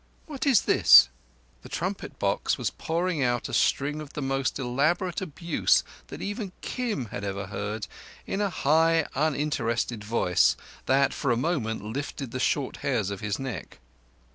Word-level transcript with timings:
What 0.25 0.47
is 0.47 0.61
this?" 0.63 1.09
The 1.61 1.69
trumpet 1.69 2.17
box 2.17 2.57
was 2.57 2.71
pouring 2.71 3.21
out 3.21 3.47
a 3.49 3.53
string 3.53 4.01
of 4.01 4.13
the 4.13 4.21
most 4.23 4.57
elaborate 4.57 5.21
abuse 5.21 5.83
that 6.07 6.23
even 6.23 6.53
Kim 6.61 7.09
had 7.09 7.23
ever 7.23 7.45
heard, 7.45 7.85
in 8.25 8.41
a 8.41 8.49
high 8.49 9.05
uninterested 9.13 10.03
voice, 10.03 10.57
that 10.87 11.13
for 11.13 11.29
a 11.29 11.37
moment 11.37 11.83
lifted 11.83 12.31
the 12.31 12.39
short 12.39 12.77
hairs 12.77 13.11
of 13.11 13.19
his 13.21 13.37
neck. 13.37 13.77